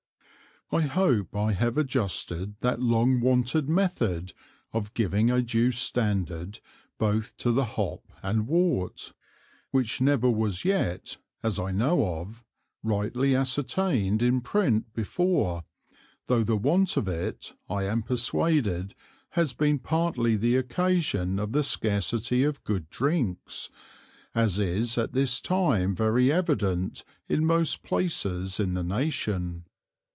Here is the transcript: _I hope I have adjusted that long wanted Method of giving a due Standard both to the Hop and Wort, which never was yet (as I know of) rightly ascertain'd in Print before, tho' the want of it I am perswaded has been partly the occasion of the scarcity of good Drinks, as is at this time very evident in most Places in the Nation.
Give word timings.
_I 0.73 0.87
hope 0.87 1.35
I 1.35 1.51
have 1.51 1.77
adjusted 1.77 2.55
that 2.61 2.79
long 2.81 3.19
wanted 3.19 3.67
Method 3.67 4.31
of 4.71 4.93
giving 4.93 5.29
a 5.29 5.41
due 5.41 5.69
Standard 5.73 6.61
both 6.97 7.35
to 7.39 7.51
the 7.51 7.65
Hop 7.75 8.05
and 8.23 8.47
Wort, 8.47 9.11
which 9.71 9.99
never 9.99 10.29
was 10.29 10.63
yet 10.63 11.17
(as 11.43 11.59
I 11.59 11.71
know 11.71 12.15
of) 12.19 12.45
rightly 12.83 13.35
ascertain'd 13.35 14.23
in 14.23 14.39
Print 14.39 14.93
before, 14.93 15.65
tho' 16.27 16.41
the 16.41 16.55
want 16.55 16.95
of 16.95 17.09
it 17.09 17.51
I 17.69 17.83
am 17.83 18.01
perswaded 18.01 18.93
has 19.31 19.51
been 19.51 19.77
partly 19.77 20.37
the 20.37 20.55
occasion 20.55 21.37
of 21.37 21.51
the 21.51 21.63
scarcity 21.63 22.45
of 22.45 22.63
good 22.63 22.89
Drinks, 22.89 23.69
as 24.33 24.57
is 24.57 24.97
at 24.97 25.11
this 25.11 25.41
time 25.41 25.93
very 25.93 26.31
evident 26.31 27.03
in 27.27 27.45
most 27.45 27.83
Places 27.83 28.57
in 28.57 28.73
the 28.73 28.85
Nation. 28.85 29.65